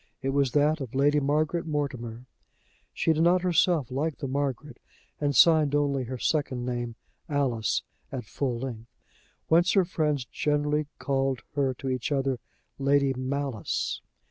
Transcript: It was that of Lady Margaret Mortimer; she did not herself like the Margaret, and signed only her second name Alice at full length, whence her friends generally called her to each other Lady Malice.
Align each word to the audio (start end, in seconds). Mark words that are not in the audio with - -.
It 0.23 0.29
was 0.29 0.53
that 0.53 0.81
of 0.81 0.95
Lady 0.95 1.19
Margaret 1.19 1.67
Mortimer; 1.67 2.25
she 2.91 3.13
did 3.13 3.21
not 3.21 3.43
herself 3.43 3.91
like 3.91 4.17
the 4.17 4.27
Margaret, 4.27 4.79
and 5.19 5.35
signed 5.35 5.75
only 5.75 6.05
her 6.05 6.17
second 6.17 6.65
name 6.65 6.95
Alice 7.29 7.83
at 8.11 8.25
full 8.25 8.57
length, 8.61 8.89
whence 9.47 9.73
her 9.73 9.85
friends 9.85 10.25
generally 10.25 10.87
called 10.97 11.43
her 11.53 11.75
to 11.75 11.87
each 11.91 12.11
other 12.11 12.39
Lady 12.79 13.13
Malice. 13.15 14.01